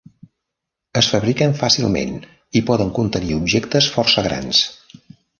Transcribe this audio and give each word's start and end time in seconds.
Es 1.01 1.09
fabriquen 1.15 1.51
fàcilment 1.59 2.15
i 2.61 2.63
poden 2.69 2.89
contenir 2.95 3.37
objectes 3.41 3.91
força 3.99 4.25
grans. 4.29 4.63